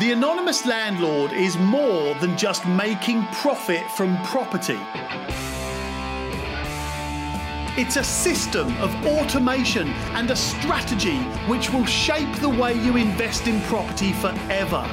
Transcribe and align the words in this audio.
The 0.00 0.10
anonymous 0.10 0.66
landlord 0.66 1.32
is 1.32 1.56
more 1.56 2.16
than 2.16 2.36
just 2.36 2.66
making 2.66 3.24
profit 3.26 3.88
from 3.92 4.20
property. 4.24 4.80
It's 7.80 7.94
a 7.94 8.02
system 8.02 8.76
of 8.78 8.92
automation 9.06 9.86
and 10.16 10.28
a 10.32 10.36
strategy 10.36 11.18
which 11.46 11.70
will 11.70 11.86
shape 11.86 12.34
the 12.40 12.48
way 12.48 12.74
you 12.74 12.96
invest 12.96 13.46
in 13.46 13.60
property 13.62 14.12
forever. 14.14 14.84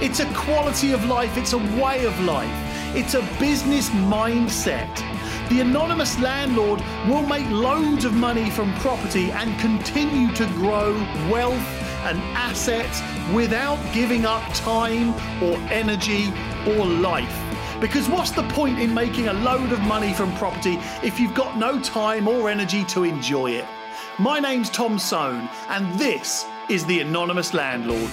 It's 0.00 0.20
a 0.20 0.34
quality 0.34 0.92
of 0.92 1.04
life, 1.06 1.36
it's 1.36 1.52
a 1.52 1.58
way 1.58 2.04
of 2.04 2.16
life, 2.20 2.94
it's 2.94 3.14
a 3.14 3.22
business 3.40 3.90
mindset. 3.90 4.94
The 5.48 5.62
anonymous 5.62 6.16
landlord 6.20 6.80
will 7.08 7.26
make 7.26 7.50
loads 7.50 8.04
of 8.04 8.14
money 8.14 8.50
from 8.50 8.72
property 8.74 9.32
and 9.32 9.58
continue 9.58 10.32
to 10.34 10.46
grow 10.46 10.92
wealth 11.28 11.84
and 12.04 12.18
assets 12.36 13.00
without 13.34 13.78
giving 13.92 14.24
up 14.24 14.42
time 14.54 15.14
or 15.42 15.56
energy 15.70 16.32
or 16.66 16.86
life. 16.86 17.40
Because 17.80 18.08
what's 18.08 18.30
the 18.30 18.44
point 18.50 18.78
in 18.78 18.94
making 18.94 19.28
a 19.28 19.32
load 19.32 19.72
of 19.72 19.80
money 19.80 20.12
from 20.12 20.34
property 20.36 20.78
if 21.02 21.18
you've 21.18 21.34
got 21.34 21.58
no 21.58 21.80
time 21.80 22.28
or 22.28 22.48
energy 22.48 22.84
to 22.84 23.04
enjoy 23.04 23.50
it? 23.50 23.64
My 24.18 24.38
name's 24.38 24.70
Tom 24.70 24.98
Soane, 24.98 25.48
and 25.68 25.98
this 25.98 26.46
is 26.70 26.86
The 26.86 27.00
Anonymous 27.00 27.52
Landlord. 27.52 28.10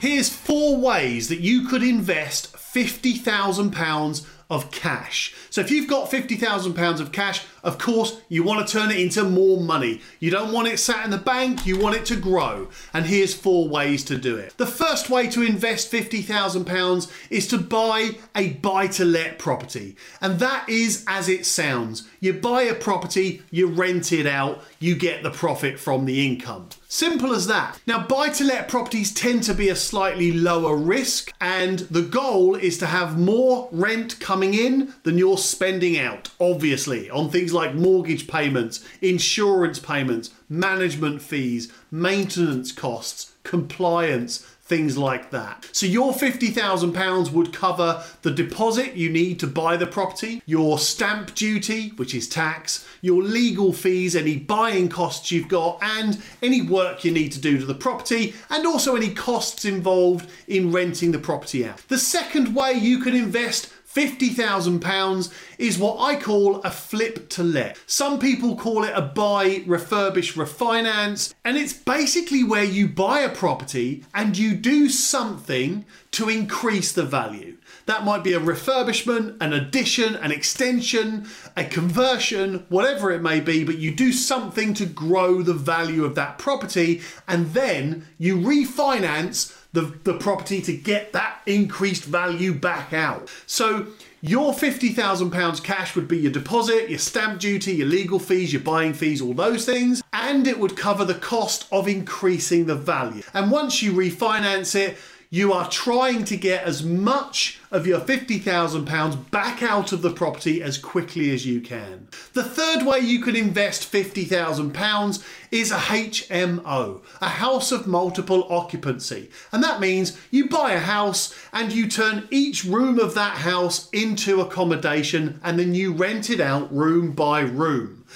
Here's 0.00 0.28
four 0.28 0.76
ways 0.76 1.28
that 1.28 1.40
you 1.40 1.66
could 1.66 1.82
invest 1.82 2.54
£50,000 2.54 4.26
of 4.50 4.70
cash. 4.70 5.34
So 5.50 5.60
if 5.60 5.70
you've 5.70 5.88
got 5.88 6.10
£50,000 6.10 7.00
of 7.00 7.10
cash, 7.10 7.44
of 7.62 7.78
course, 7.78 8.20
you 8.28 8.42
want 8.42 8.66
to 8.66 8.72
turn 8.72 8.90
it 8.90 8.98
into 8.98 9.24
more 9.24 9.60
money. 9.60 10.00
You 10.20 10.30
don't 10.30 10.52
want 10.52 10.68
it 10.68 10.78
sat 10.78 11.04
in 11.04 11.10
the 11.10 11.18
bank, 11.18 11.66
you 11.66 11.78
want 11.78 11.96
it 11.96 12.04
to 12.06 12.16
grow. 12.16 12.68
And 12.92 13.06
here's 13.06 13.34
four 13.34 13.68
ways 13.68 14.04
to 14.04 14.16
do 14.16 14.36
it. 14.36 14.56
The 14.56 14.66
first 14.66 15.10
way 15.10 15.28
to 15.28 15.42
invest 15.42 15.90
£50,000 15.92 17.10
is 17.30 17.46
to 17.48 17.58
buy 17.58 18.12
a 18.34 18.54
buy 18.54 18.86
to 18.88 19.04
let 19.04 19.38
property. 19.38 19.96
And 20.20 20.38
that 20.38 20.68
is 20.68 21.04
as 21.06 21.28
it 21.28 21.46
sounds. 21.46 22.08
You 22.20 22.32
buy 22.32 22.62
a 22.62 22.74
property, 22.74 23.42
you 23.50 23.68
rent 23.68 24.12
it 24.12 24.26
out, 24.26 24.62
you 24.78 24.94
get 24.96 25.22
the 25.22 25.30
profit 25.30 25.78
from 25.78 26.04
the 26.04 26.26
income. 26.26 26.68
Simple 26.90 27.34
as 27.34 27.46
that. 27.48 27.78
Now, 27.86 28.06
buy 28.06 28.30
to 28.30 28.44
let 28.44 28.68
properties 28.68 29.12
tend 29.12 29.42
to 29.42 29.52
be 29.52 29.68
a 29.68 29.76
slightly 29.76 30.32
lower 30.32 30.74
risk, 30.74 31.32
and 31.38 31.80
the 31.80 32.02
goal 32.02 32.54
is 32.54 32.78
to 32.78 32.86
have 32.86 33.18
more 33.18 33.68
rent 33.70 34.18
coming 34.20 34.54
in 34.54 34.94
than 35.02 35.18
you're 35.18 35.36
spending 35.36 35.98
out, 35.98 36.30
obviously, 36.40 37.10
on 37.10 37.28
things 37.28 37.47
like 37.52 37.74
mortgage 37.74 38.26
payments, 38.28 38.84
insurance 39.00 39.78
payments, 39.78 40.30
management 40.48 41.22
fees, 41.22 41.72
maintenance 41.90 42.72
costs, 42.72 43.32
compliance, 43.42 44.46
things 44.68 44.98
like 44.98 45.30
that. 45.30 45.66
So 45.72 45.86
your 45.86 46.12
£50,000 46.12 47.32
would 47.32 47.54
cover 47.54 48.04
the 48.20 48.30
deposit 48.30 48.94
you 48.94 49.08
need 49.08 49.40
to 49.40 49.46
buy 49.46 49.78
the 49.78 49.86
property, 49.86 50.42
your 50.44 50.78
stamp 50.78 51.34
duty, 51.34 51.88
which 51.96 52.14
is 52.14 52.28
tax, 52.28 52.86
your 53.00 53.22
legal 53.22 53.72
fees, 53.72 54.14
any 54.14 54.36
buying 54.36 54.90
costs 54.90 55.32
you've 55.32 55.48
got, 55.48 55.82
and 55.82 56.20
any 56.42 56.60
work 56.60 57.02
you 57.02 57.10
need 57.10 57.32
to 57.32 57.40
do 57.40 57.58
to 57.58 57.64
the 57.64 57.74
property, 57.74 58.34
and 58.50 58.66
also 58.66 58.94
any 58.94 59.14
costs 59.14 59.64
involved 59.64 60.30
in 60.46 60.70
renting 60.70 61.12
the 61.12 61.18
property 61.18 61.66
out. 61.66 61.78
The 61.88 61.96
second 61.96 62.54
way 62.54 62.72
you 62.72 62.98
can 62.98 63.14
invest 63.14 63.72
£50,000 63.98 65.32
is 65.58 65.76
what 65.76 65.98
I 65.98 66.14
call 66.14 66.60
a 66.62 66.70
flip 66.70 67.28
to 67.30 67.42
let. 67.42 67.76
Some 67.88 68.20
people 68.20 68.54
call 68.54 68.84
it 68.84 68.92
a 68.94 69.02
buy, 69.02 69.64
refurbish, 69.66 70.34
refinance, 70.34 71.34
and 71.44 71.56
it's 71.56 71.72
basically 71.72 72.44
where 72.44 72.62
you 72.62 72.86
buy 72.86 73.20
a 73.20 73.28
property 73.28 74.04
and 74.14 74.38
you 74.38 74.54
do 74.54 74.88
something 74.88 75.84
to 76.12 76.28
increase 76.28 76.92
the 76.92 77.02
value. 77.02 77.56
That 77.86 78.04
might 78.04 78.22
be 78.22 78.34
a 78.34 78.40
refurbishment, 78.40 79.38
an 79.40 79.52
addition, 79.52 80.14
an 80.14 80.30
extension, 80.30 81.26
a 81.56 81.64
conversion, 81.64 82.66
whatever 82.68 83.10
it 83.10 83.20
may 83.20 83.40
be, 83.40 83.64
but 83.64 83.78
you 83.78 83.92
do 83.92 84.12
something 84.12 84.74
to 84.74 84.86
grow 84.86 85.42
the 85.42 85.54
value 85.54 86.04
of 86.04 86.14
that 86.14 86.38
property 86.38 87.02
and 87.26 87.52
then 87.52 88.06
you 88.16 88.36
refinance 88.36 89.57
the, 89.72 89.92
the 90.04 90.14
property 90.14 90.60
to 90.62 90.72
get 90.72 91.12
that 91.12 91.40
increased 91.46 92.04
value 92.04 92.54
back 92.54 92.92
out. 92.92 93.30
So 93.46 93.88
your 94.20 94.52
£50,000 94.52 95.62
cash 95.62 95.94
would 95.94 96.08
be 96.08 96.18
your 96.18 96.32
deposit, 96.32 96.88
your 96.88 96.98
stamp 96.98 97.40
duty, 97.40 97.74
your 97.74 97.86
legal 97.86 98.18
fees, 98.18 98.52
your 98.52 98.62
buying 98.62 98.92
fees, 98.92 99.20
all 99.20 99.34
those 99.34 99.64
things, 99.64 100.02
and 100.12 100.46
it 100.46 100.58
would 100.58 100.76
cover 100.76 101.04
the 101.04 101.14
cost 101.14 101.68
of 101.70 101.86
increasing 101.86 102.66
the 102.66 102.74
value. 102.74 103.22
And 103.34 103.50
once 103.50 103.82
you 103.82 103.92
refinance 103.92 104.74
it, 104.74 104.96
you 105.30 105.52
are 105.52 105.68
trying 105.68 106.24
to 106.24 106.36
get 106.36 106.64
as 106.64 106.82
much 106.82 107.60
of 107.70 107.86
your 107.86 108.00
£50,000 108.00 109.30
back 109.30 109.62
out 109.62 109.92
of 109.92 110.00
the 110.00 110.10
property 110.10 110.62
as 110.62 110.78
quickly 110.78 111.30
as 111.30 111.44
you 111.44 111.60
can. 111.60 112.08
The 112.32 112.42
third 112.42 112.86
way 112.86 113.00
you 113.00 113.20
can 113.20 113.36
invest 113.36 113.92
£50,000 113.92 115.24
is 115.50 115.70
a 115.70 115.76
HMO, 115.76 117.02
a 117.20 117.28
house 117.28 117.72
of 117.72 117.86
multiple 117.86 118.46
occupancy. 118.50 119.28
And 119.52 119.62
that 119.62 119.80
means 119.80 120.18
you 120.30 120.48
buy 120.48 120.72
a 120.72 120.78
house 120.78 121.38
and 121.52 121.72
you 121.72 121.88
turn 121.88 122.26
each 122.30 122.64
room 122.64 122.98
of 122.98 123.14
that 123.14 123.38
house 123.38 123.90
into 123.90 124.40
accommodation 124.40 125.40
and 125.44 125.58
then 125.58 125.74
you 125.74 125.92
rent 125.92 126.30
it 126.30 126.40
out 126.40 126.74
room 126.74 127.12
by 127.12 127.40
room. 127.40 128.06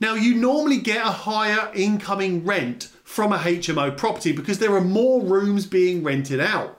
Now, 0.00 0.14
you 0.14 0.34
normally 0.34 0.78
get 0.78 1.04
a 1.04 1.10
higher 1.10 1.72
incoming 1.74 2.44
rent 2.44 2.88
from 3.08 3.32
a 3.32 3.38
HMO 3.38 3.96
property 3.96 4.32
because 4.32 4.58
there 4.58 4.76
are 4.76 4.82
more 4.82 5.22
rooms 5.22 5.64
being 5.64 6.04
rented 6.04 6.38
out. 6.38 6.78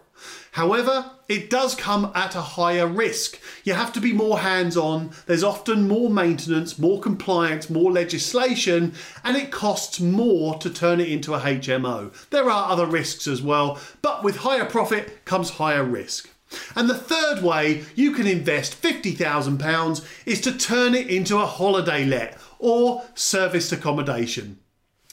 However, 0.52 1.10
it 1.28 1.50
does 1.50 1.74
come 1.74 2.12
at 2.14 2.36
a 2.36 2.42
higher 2.42 2.86
risk. 2.86 3.40
You 3.64 3.74
have 3.74 3.92
to 3.94 4.00
be 4.00 4.14
more 4.14 4.40
hands 4.40 4.78
on, 4.78 5.10
there's 5.26 5.44
often 5.44 5.88
more 5.88 6.08
maintenance, 6.10 6.78
more 6.78 7.02
compliance, 7.02 7.68
more 7.68 7.92
legislation, 7.92 8.94
and 9.24 9.36
it 9.36 9.52
costs 9.52 10.00
more 10.00 10.56
to 10.60 10.70
turn 10.70 11.02
it 11.02 11.10
into 11.10 11.34
a 11.34 11.40
HMO. 11.40 12.14
There 12.30 12.50
are 12.50 12.72
other 12.72 12.86
risks 12.86 13.28
as 13.28 13.42
well, 13.42 13.80
but 14.04 14.24
with 14.24 14.38
higher 14.38 14.66
profit 14.66 15.26
comes 15.26 15.50
higher 15.50 15.84
risk. 15.84 16.30
And 16.76 16.88
the 16.88 16.94
third 16.94 17.42
way 17.42 17.86
you 17.96 18.12
can 18.12 18.28
invest 18.28 18.80
£50,000 18.80 20.06
is 20.28 20.42
to 20.42 20.56
turn 20.56 20.94
it 20.94 21.08
into 21.08 21.40
a 21.40 21.48
holiday 21.48 22.06
let 22.06 22.38
or 22.60 23.04
serviced 23.16 23.72
accommodation. 23.72 24.60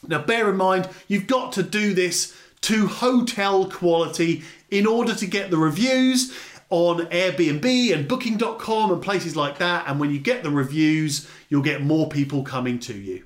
Now, 0.09 0.23
bear 0.23 0.49
in 0.51 0.57
mind, 0.57 0.89
you've 1.09 1.27
got 1.27 1.53
to 1.53 1.63
do 1.63 1.95
this 1.95 2.37
to 2.63 2.87
hotel 2.87 3.69
quality 3.71 4.43
in 4.71 4.87
order 4.87 5.15
to 5.15 5.27
get 5.27 5.51
the 5.51 5.59
reviews 5.59 6.37
on 6.71 7.07
Airbnb 7.07 7.95
and 7.95 8.09
Booking.com 8.09 8.91
and 8.91 9.03
places 9.03 9.37
like 9.37 9.59
that. 9.59 9.85
And 9.87 10.01
when 10.01 10.11
you 10.11 10.19
get 10.19 10.43
the 10.43 10.51
reviews, 10.51 11.29
you'll 11.49 11.63
get 11.63 11.83
more 11.83 12.09
people 12.09 12.43
coming 12.43 12.79
to 12.81 12.95
you. 12.95 13.26